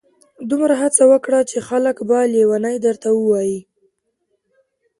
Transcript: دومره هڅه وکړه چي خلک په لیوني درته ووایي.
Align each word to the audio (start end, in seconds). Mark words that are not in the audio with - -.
دومره 0.49 0.73
هڅه 0.81 1.03
وکړه 1.11 1.39
چي 1.49 1.57
خلک 1.67 1.95
په 2.09 2.17
لیوني 2.33 2.75
درته 2.85 3.07
ووایي. 3.13 3.59